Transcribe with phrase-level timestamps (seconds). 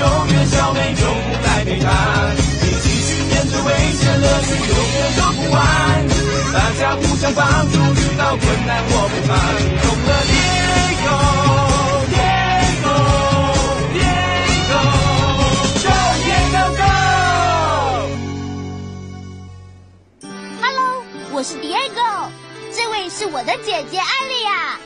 [0.00, 1.86] 人有求救援，小美就不来陪他。
[2.64, 5.60] 一起去面对危险，乐趣永远都不完。
[6.52, 9.30] 大家互相帮助，遇到困难我不怕。
[9.82, 11.16] 懂了，Diego
[12.10, 12.96] Diego
[13.94, 14.80] Diego
[15.84, 15.90] Go
[16.24, 16.62] Diego
[20.22, 20.80] Go！Hello，
[21.32, 22.30] 我是 Diego，
[22.74, 24.78] 这位是我的姐姐艾丽亚。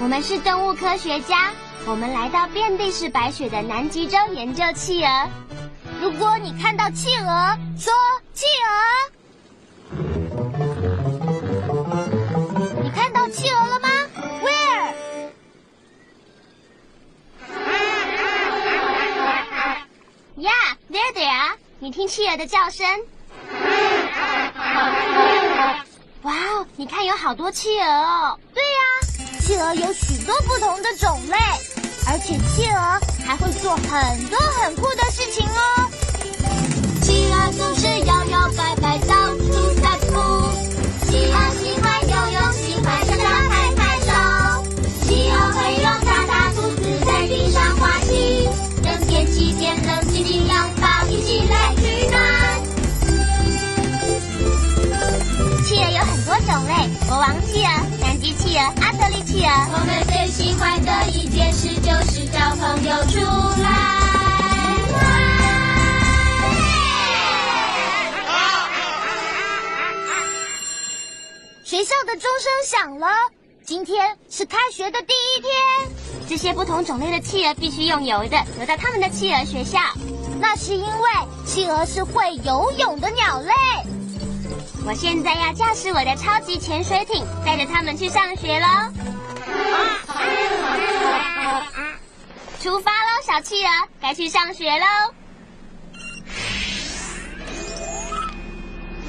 [0.00, 1.52] 我们是动物科学家，
[1.84, 5.28] 我们来到遍地是白雪的南极洲研究企鹅。
[6.00, 7.92] 如果你看到企鹅，说
[8.32, 8.70] 企鹅。
[12.82, 13.88] 你看到企鹅了吗
[20.36, 21.56] ？Where？Yeah, there there。
[21.80, 22.86] 你听企鹅的叫声。
[26.22, 28.38] 哇哦，你看有好多企鹅哦。
[28.54, 28.78] 对呀、
[29.40, 31.36] 企鹅有许多不同的种类，
[32.06, 35.90] 而且企鹅还会做很多很酷的事情哦。
[37.02, 37.41] 企鹅
[58.62, 59.50] 阿特利企鹅。
[59.72, 63.18] 我们最喜欢的一件事就是找朋友出
[63.62, 63.68] 来
[71.64, 73.08] 学校的钟声响了，
[73.64, 75.52] 今天是开学的第一天。
[76.28, 79.80] 这些不同种类的企鹅必须用游的，游到他们的企鹅学校。
[80.38, 81.10] 那是因为
[81.46, 83.52] 企鹅是会游泳的鸟类。
[84.84, 88.66] 我现在要驾驶我的超级潜水艇，带着他们去上学喽！
[92.60, 95.14] 出发喽，小企鹅，该去上学喽！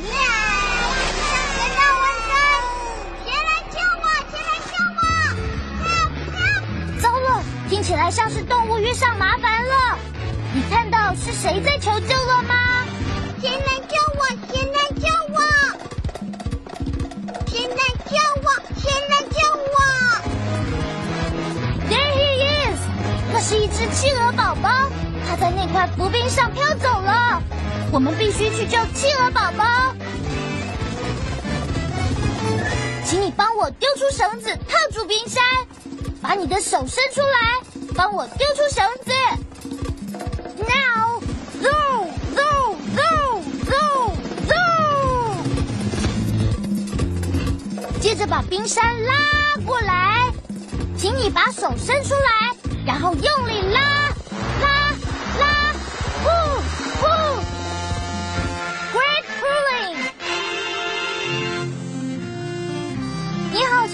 [0.04, 0.14] 耶！
[1.20, 2.32] 上学到晚上，
[3.26, 4.06] 谁来救我？
[4.30, 5.02] 谁来救我？
[7.02, 9.98] 糟了，听起来像是动物遇上麻烦了。
[10.54, 12.54] 你看到是谁在求救了吗？
[27.94, 29.64] 我们必须去救企鹅宝宝。
[33.06, 35.44] 请你帮我丢出绳子，套住冰山。
[36.20, 37.38] 把你的手伸出来，
[37.96, 39.12] 帮我丢出绳子。
[40.58, 41.20] Now,
[41.62, 41.70] go,
[42.34, 43.78] go, go, go,
[44.48, 44.56] go！
[48.00, 49.14] 接着把冰山拉
[49.68, 50.32] 过来，
[50.98, 52.56] 请你把手伸出来，
[52.88, 53.93] 然后用力拉，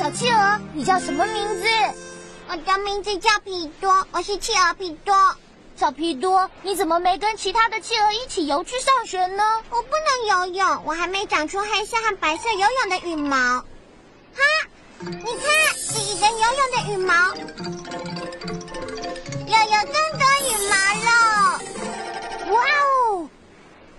[0.09, 1.68] 小企鹅，你叫什么名字？
[2.47, 5.14] 我的名字叫皮多，我是企鹅皮多。
[5.78, 9.44] 小皮多，你怎么没跟其他的企鹅一起游去上学呢？
[9.69, 13.38] 我不能游泳，我还没长出黑色和白色游泳的羽毛。
[13.38, 13.64] 哈，
[15.00, 17.14] 你看，是一根游泳的羽毛，
[19.46, 20.74] 又有更多羽毛
[21.06, 21.09] 了。
[22.51, 22.63] 哇
[23.12, 23.30] 哦，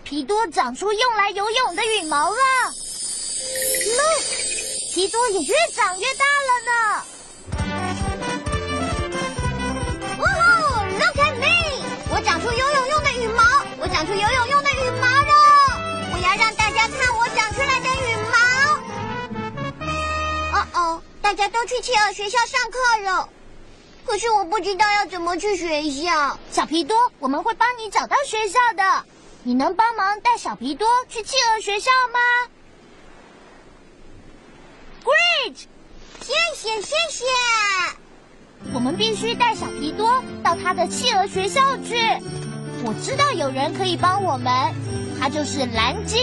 [0.03, 2.37] 皮多长出用来游泳的羽毛了。
[3.97, 4.25] Look，
[4.93, 6.73] 皮多也越长越大了呢。
[10.19, 11.47] 哇哦，Look at me！
[12.11, 13.41] 我长出游泳用的羽毛，
[13.79, 15.33] 我长出游泳用的羽毛了。
[16.13, 18.35] 我要让大家看我长出来的羽毛。
[20.59, 23.29] 哦哦，大家都去企鹅学校上课了，
[24.05, 26.37] 可是我不知道要怎么去学校。
[26.51, 29.05] 小皮多，我们会帮你找到学校的。
[29.45, 32.19] 你能帮忙带小皮多去企鹅学校吗
[35.05, 35.67] ？Great！
[36.21, 37.25] 谢谢谢谢。
[38.75, 41.97] 我们必须带小皮多到他的企鹅学校去。
[42.85, 44.53] 我知道有人可以帮我们，
[45.19, 46.21] 他就是蓝鲸。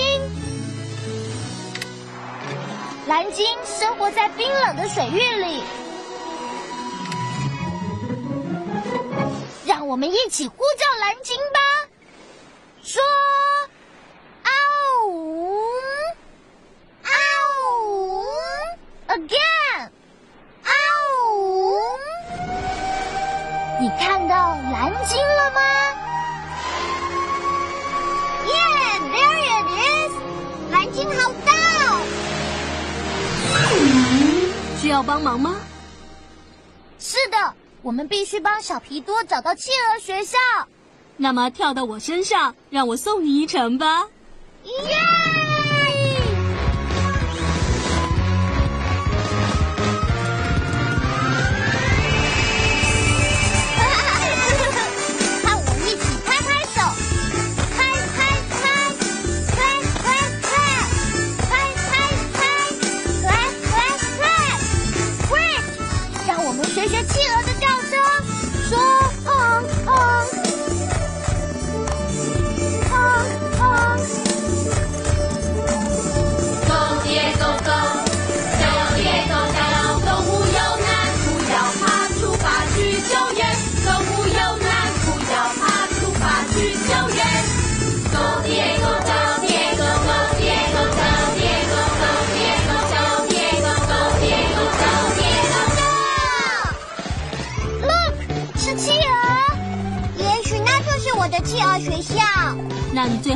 [3.07, 5.63] 蓝鲸生活在冰冷的水域里，
[9.65, 11.59] 让我们一起呼叫蓝鲸吧，
[12.83, 13.01] 说。
[15.07, 15.86] again，
[34.97, 35.55] 要帮忙吗？
[36.97, 37.53] 是的，
[37.83, 40.39] 我们必须帮小皮多找到企鹅学校。
[41.17, 44.07] 那么跳到我身上，让我送你一程吧。
[44.63, 44.96] 耶！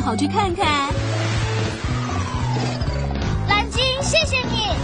[0.03, 0.93] 好去看看，
[3.47, 4.75] 蓝鲸，谢谢你。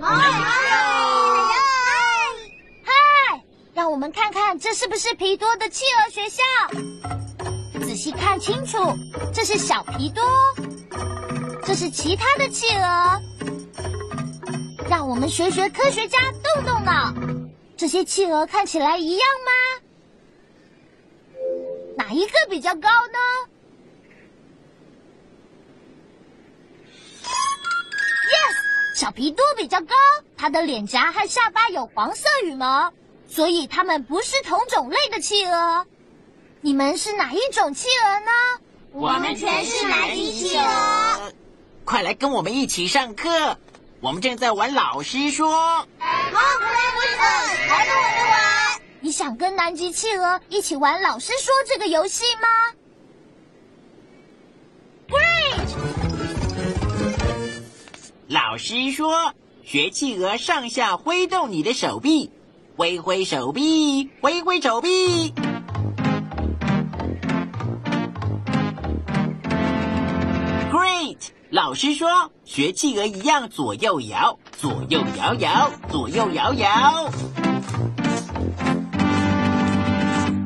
[0.00, 0.50] 嗨嗨
[2.82, 2.92] 嗨！
[3.74, 6.42] 让我们看看这是不是皮多的企鹅学校？
[7.80, 8.78] 仔细看清楚，
[9.32, 10.24] 这是小皮多，
[11.64, 13.20] 这是其他的企鹅。
[14.88, 17.12] 让我们学学科学家动动脑。
[17.82, 19.50] 这些企鹅看起来一样吗？
[21.96, 23.18] 哪一个比较高呢
[28.30, 29.96] ？Yes，小皮多比较高，
[30.36, 32.92] 它的脸颊和下巴有黄色羽毛，
[33.26, 35.84] 所以它们不是同种类的企鹅。
[36.60, 38.30] 你们是哪一种企鹅呢？
[38.92, 41.32] 我们全是南极企鹅。
[41.84, 43.58] 快来跟我们一起上课，
[44.02, 45.86] 我们正在玩老师说。
[46.00, 46.68] 来跟我们
[48.30, 48.80] 玩！
[48.98, 52.48] 你想跟南极企鹅一起玩老师说这个游戏吗
[55.08, 55.68] ？Great！
[58.26, 59.32] 老师说，
[59.62, 62.32] 学企鹅上下挥动你的手臂，
[62.76, 65.32] 挥挥手臂，挥挥手臂。
[71.52, 77.10] 老师说，学企鹅一样左右摇，左右摇摇，左右摇摇。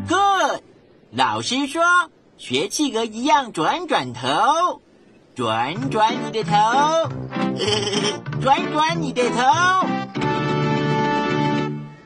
[0.08, 0.62] Good，
[1.12, 1.84] 老师说，
[2.38, 4.80] 学企鹅一样转转头，
[5.36, 6.50] 转转你的头，
[8.42, 9.36] 转转你的头。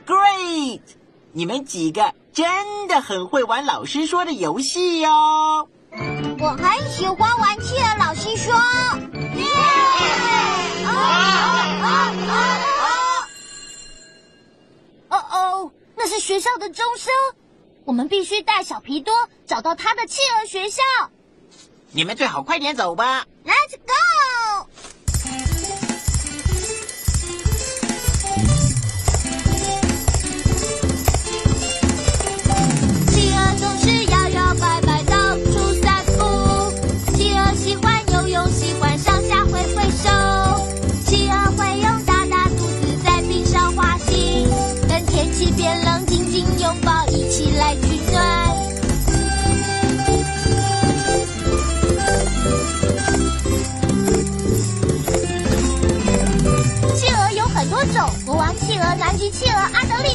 [0.05, 0.81] Great！
[1.31, 5.67] 你们几个真的很会玩老师说的游戏哦。
[5.91, 8.53] 我很喜欢玩企鹅老师说。
[9.35, 9.45] 耶！
[15.09, 17.13] 哦哦，那是学校的钟声。
[17.83, 19.13] 我们必须带小皮多
[19.45, 20.81] 找到他的企鹅学校。
[21.91, 23.25] 你们最好快点走吧。
[23.43, 24.40] Let's go。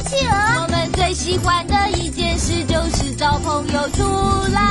[0.07, 0.33] 企鹅。
[0.63, 4.03] 我们最喜欢的一件事就是找朋友出
[4.53, 4.61] 来。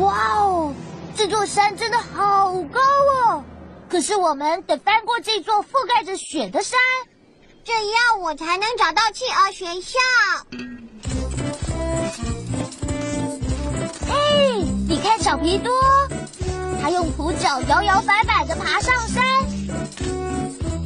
[0.00, 0.72] 哇哦，
[1.16, 3.42] 这座山真的好高哦！
[3.88, 6.78] 可是我们得翻过这座覆盖着雪的山。
[7.64, 9.98] 这样我才能找到企鹅学校。
[14.08, 14.14] 哎，
[14.88, 15.72] 你看小皮多，
[16.80, 19.24] 他用蹼脚摇摇摆摆的爬上山。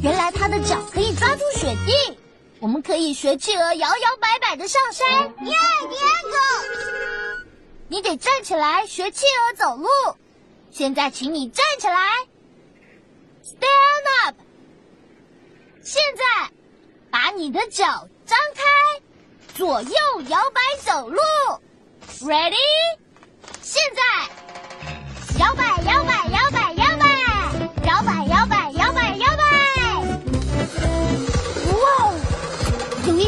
[0.01, 2.17] 原来它的脚可以抓住雪地。
[2.59, 5.07] 我们可以学企鹅摇摇摆摆的上山。
[5.45, 5.55] 耶，
[5.89, 7.45] 第二个，
[7.87, 9.87] 你得站起来学企鹅走路。
[10.71, 11.95] 现在，请你站起来
[13.43, 14.35] ，stand up。
[15.83, 16.51] 现在，
[17.09, 18.61] 把你的脚张开，
[19.55, 19.91] 左右
[20.29, 21.19] 摇摆走路
[22.21, 22.55] ，ready？
[23.61, 24.01] 现在，
[25.39, 26.27] 摇摆，摇摆，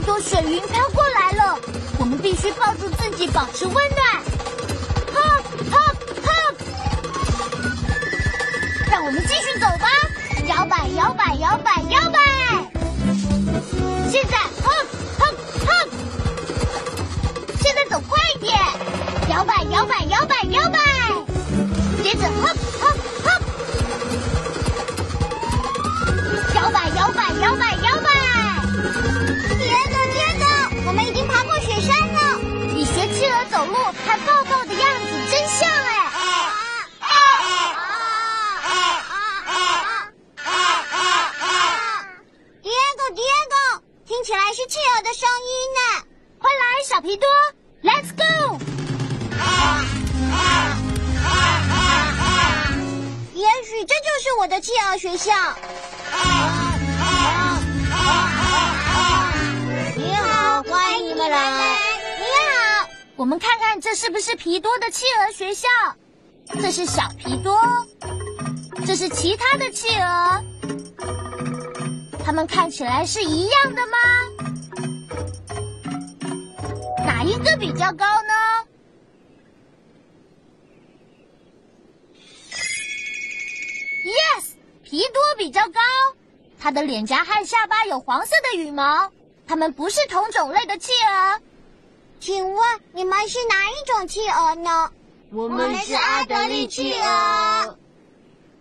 [0.05, 1.59] 朵雪云飘过来了，
[1.97, 4.52] 我们必须抱住自己，保持温暖。
[54.39, 55.31] 我的企鹅学校。
[59.95, 61.77] 你好，欢迎你们来。
[62.17, 65.67] 你好，我们看看这是不是皮多的企鹅学校？
[66.61, 67.59] 这是小皮多，
[68.85, 70.43] 这是其他的企鹅，
[72.25, 73.97] 它们看起来是一样的吗？
[77.05, 78.33] 哪一个比较高呢
[84.13, 84.43] ？Yes，
[84.83, 85.81] 皮多比较高，
[86.59, 89.11] 它的脸颊和下巴有黄色的羽毛，
[89.47, 91.39] 它们不是同种类的企鹅。
[92.19, 94.91] 请问你们是哪一种企鹅呢？
[95.31, 97.77] 我们是阿德利企鹅。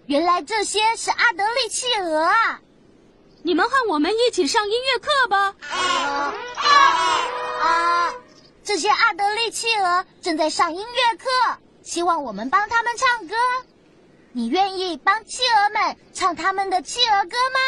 [0.07, 2.61] 原来这些是阿德利企鹅啊！
[3.43, 5.55] 你们和我们一起上音乐课吧。
[7.63, 8.15] 啊，
[8.65, 11.27] 这些阿德利企鹅正在上音乐课，
[11.83, 13.35] 希望我们帮他们唱歌。
[14.35, 17.61] 你愿意帮企鹅们唱他们的企鹅歌吗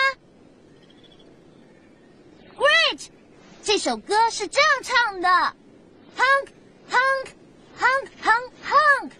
[2.56, 3.08] ？Great！
[3.62, 5.28] 这首歌是这样唱的
[6.16, 6.48] ：Honk
[6.90, 7.28] honk
[7.78, 9.10] honk honk honk。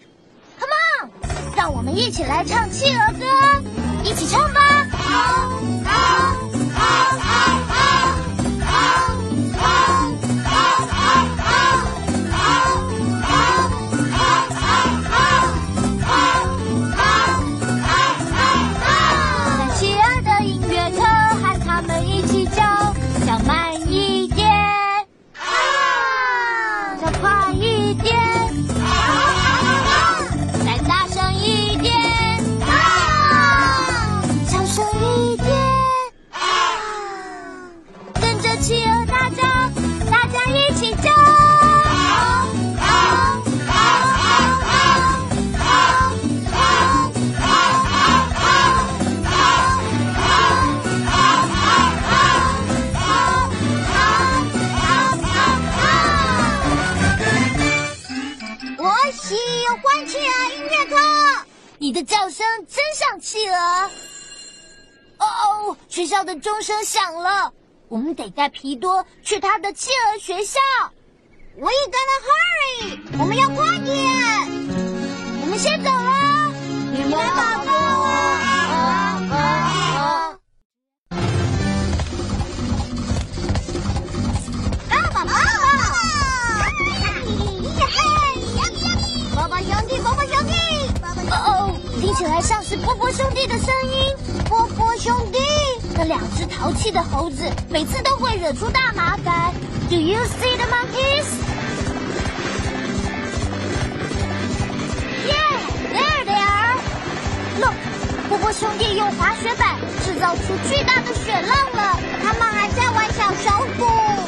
[0.59, 0.73] Come
[1.03, 1.11] on，
[1.55, 3.25] 让我们一起来唱企鹅歌，
[4.03, 4.61] 一起唱吧。
[62.25, 63.55] 叫声真像企鹅。
[65.19, 65.25] 哦
[65.69, 67.53] 哦，学校的钟声响了，
[67.87, 70.59] 我们得带皮多去他的企鹅学校。
[71.55, 73.19] 我也 gotta hurry！
[73.19, 73.93] 我们要快点。
[75.41, 76.51] 我们先走了。
[76.93, 77.84] 你们好棒
[92.15, 94.15] 起来像是波波兄弟的声音。
[94.47, 95.39] 波波兄弟，
[95.97, 99.53] 那两只淘气的猴子每次都会惹出大麻烦。
[99.89, 101.25] Do you see the monkeys?
[105.27, 105.59] Yeah,
[105.91, 106.77] there they are.
[107.59, 107.75] Look，
[108.29, 111.99] 波波兄弟用滑雪板制造出巨大的雪浪了。
[112.23, 114.24] 他们还在玩小手鼓。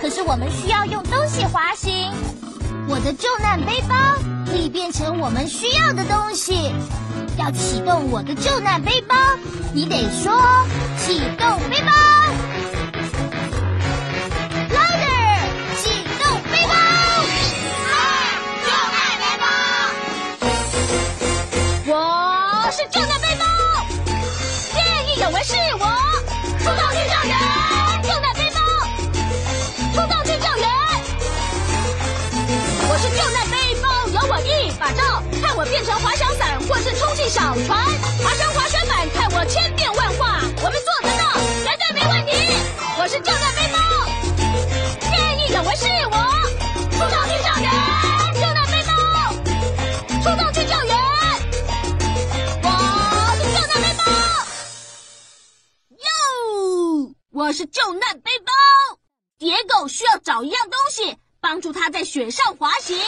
[0.00, 2.12] 可是我们需要用东西滑行。
[2.88, 3.96] 我的救难背包
[4.46, 6.72] 可以变成我们需要的东西。
[7.38, 9.14] 要启动我的救难背包，
[9.74, 10.32] 你得说
[10.98, 11.60] 启动
[36.68, 37.84] 或是充气小船，
[38.22, 41.22] 爬升滑雪板，看我千变万化，我们做得到，
[41.62, 42.32] 绝对没问题。
[42.98, 43.78] 我是救难背包，
[45.00, 46.16] 见义勇为是我，
[46.90, 47.70] 出动去救援，
[48.34, 48.92] 救难背包，
[50.22, 50.92] 出动去救援。
[52.62, 52.66] 我
[53.38, 54.02] 是救难背包，
[55.92, 56.04] 哟！
[57.30, 58.52] 我是救难背包。
[59.38, 62.98] 野狗需要找一样东西，帮助它在雪上滑行。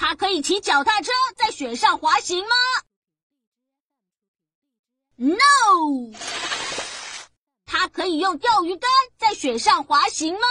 [0.00, 2.56] 他可以骑脚踏车在雪上滑行吗
[5.16, 6.10] ？No。
[7.66, 10.46] 他可以用钓鱼竿在雪上滑行吗？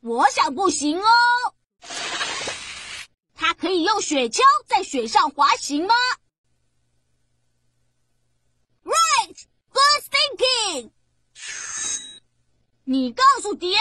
[0.00, 1.06] 我想不行哦。
[3.34, 5.94] 他可以用雪橇在雪上滑行吗
[8.84, 10.92] ？Right, good thinking。
[12.84, 13.74] 你告诉迪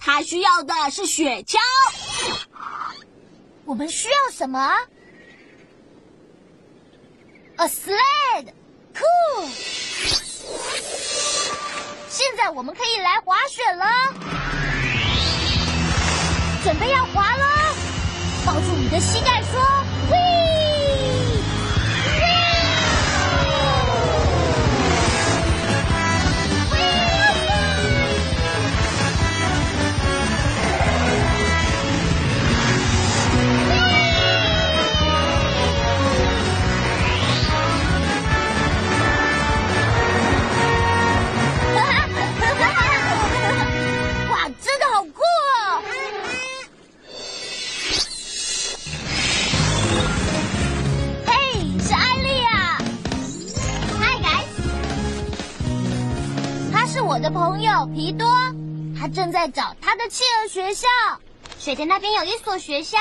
[0.00, 1.58] 他需要的是雪橇。
[3.66, 4.74] 我们需要什么
[7.56, 8.52] ？A sled,
[8.94, 9.48] cool。
[12.08, 13.86] 现在我们可以来滑雪了，
[16.64, 17.74] 准备要滑了。
[18.44, 19.60] 抱住你的膝盖说
[20.10, 20.16] “喂”，
[57.10, 58.24] 我的朋友皮多，
[58.96, 60.86] 他正在找他的企鹅学校。
[61.58, 62.98] 水田那边有一所学校。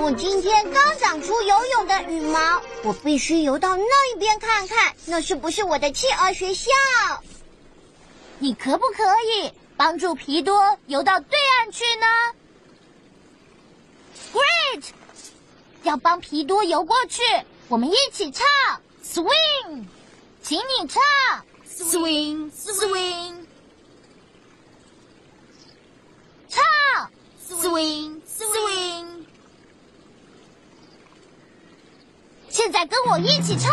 [0.00, 6.70] 我今天刚长出游泳的羽毛，我必须游到那一边看看，那是不是我的企鹅学校？
[8.38, 12.06] 你可不可以帮助皮多游到对岸去呢
[14.32, 14.84] ？Great！
[15.82, 17.20] 要帮皮多游过去，
[17.68, 18.46] 我们一起唱
[19.04, 19.84] Swing，
[20.40, 21.02] 请你唱
[21.74, 23.34] Swing Swing，
[26.48, 26.62] 唱
[27.48, 29.06] Swing Swing。
[32.48, 33.72] 现在跟我一起唱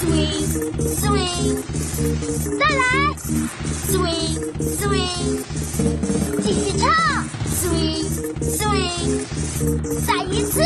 [0.00, 0.42] ，swing
[0.78, 1.62] swing，
[2.58, 2.82] 再来
[3.86, 4.36] ，swing
[4.76, 5.44] swing，
[6.42, 6.90] 继续唱
[7.46, 8.04] ，swing
[8.42, 9.24] swing，
[10.04, 10.60] 再一次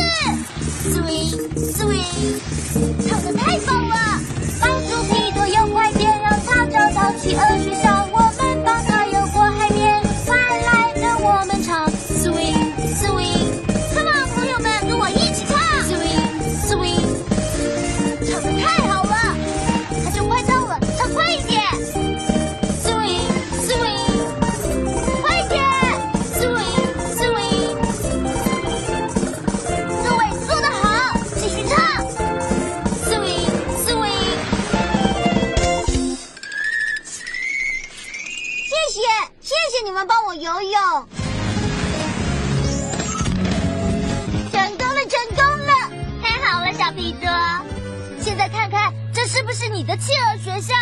[0.88, 1.30] ，swing
[1.72, 2.40] swing，
[3.06, 3.94] 唱的太棒了！
[4.58, 4.95] 帮助，
[7.32, 7.85] 找到企
[39.86, 40.80] 你们帮我游泳。
[44.50, 45.72] 成功了，成功了！
[46.20, 47.30] 太好了，小皮多。
[48.20, 50.74] 现在看看，这是不是你的企鹅学校？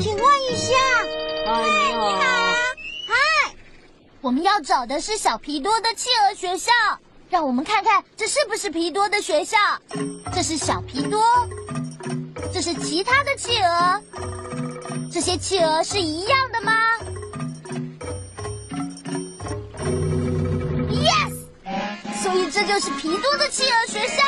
[0.00, 0.74] 请问一下，
[1.46, 1.62] 嗨，
[1.92, 2.24] 你好。
[3.06, 3.54] 嗨，
[4.20, 6.72] 我们要找的是小皮多的企鹅学校。
[7.30, 9.56] 让我们看看，这是不是皮多的学校？
[10.34, 11.22] 这是小皮多，
[12.52, 14.02] 这是其他的企鹅。
[15.12, 16.72] 这些企鹅是一样的吗
[20.90, 21.34] ？Yes，
[22.22, 24.22] 所以这就是皮多的企鹅学校。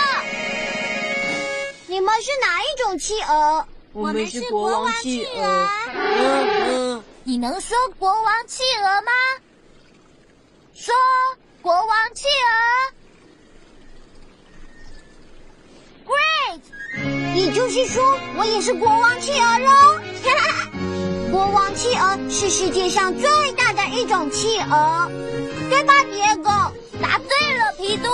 [1.86, 3.66] 你们是哪一种企鹅？
[3.92, 5.68] 我们是国王企鹅。
[5.94, 9.12] 嗯，你能说国王企鹅吗？
[10.74, 10.94] 说
[11.62, 12.92] 国王企鹅。
[16.04, 16.60] Great，
[17.34, 19.72] 你就就是说我也是国王企鹅喽。
[21.32, 25.10] 国王企鹅是世界上最大的一种企鹅，
[25.68, 26.48] 对吧，野狗？
[27.02, 28.08] 答对了，皮多。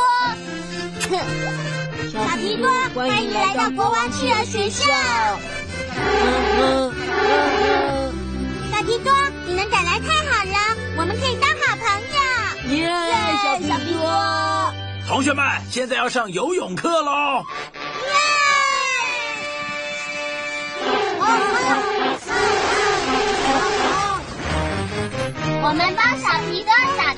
[2.11, 4.87] 小皮多，欢迎来到国王企鹅学校。
[8.73, 9.13] 小皮多，
[9.47, 10.57] 你能赶来太好了，
[10.97, 11.85] 我们可以当好朋
[12.17, 12.79] 友。
[12.79, 12.89] 耶，
[13.45, 14.73] 小皮多！
[15.07, 17.45] 同学们，现在要上游泳课喽！
[25.63, 27.10] 我们帮小皮哥找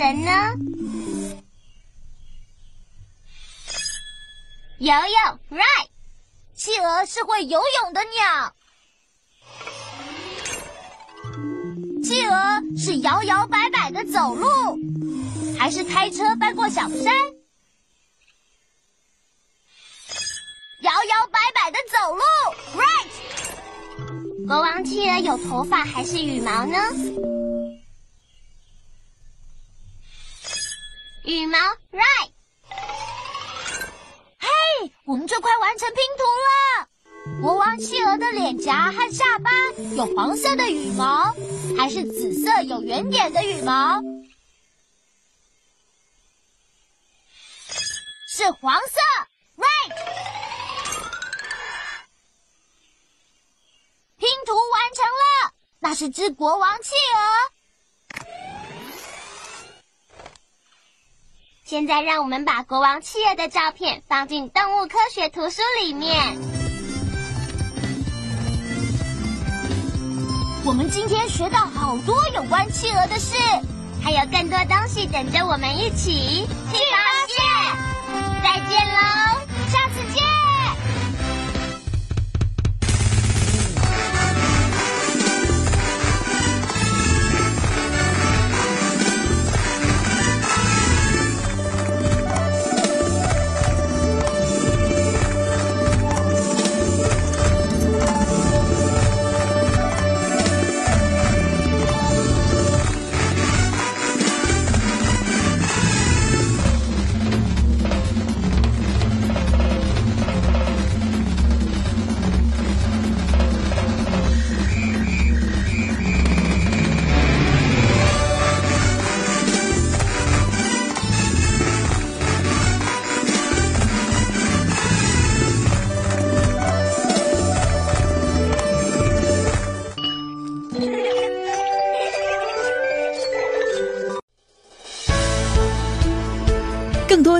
[0.00, 0.54] 人呢？
[4.78, 5.88] 游泳，right。
[6.56, 8.54] 企鹅是会游泳的鸟。
[12.02, 12.34] 企鹅
[12.78, 14.48] 是摇摇摆摆的走路，
[15.58, 17.04] 还是开车翻过小山？
[20.80, 22.22] 摇摇摆摆的走路
[22.80, 24.46] ，right。
[24.46, 26.78] 国王企鹅有头发还是羽毛呢？
[38.32, 39.50] 脸颊和下巴
[39.96, 41.34] 有黄色的羽毛，
[41.76, 44.00] 还是紫色有圆点的羽毛？
[48.28, 48.98] 是黄色
[49.56, 49.94] ，right。
[54.16, 57.50] 拼图完成了，那是只国王企鹅。
[61.64, 66.59] 现在让我们把国王企鹅的照片放进动物科学图书里面。
[70.62, 73.34] 我们今天学到好多有关企鹅的事，
[74.02, 77.42] 还有更多东西等着我们一起去发现。
[78.42, 80.49] 再见喽，下次见。